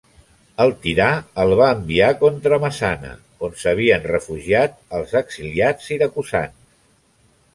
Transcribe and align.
El 0.63 0.71
tirà 0.85 1.09
el 1.43 1.51
va 1.59 1.67
enviar 1.79 2.07
contra 2.21 2.59
Messana 2.63 3.11
on 3.47 3.53
s'havien 3.63 4.09
refugiat 4.13 4.75
els 5.01 5.15
exiliats 5.23 5.89
siracusans. 5.91 6.65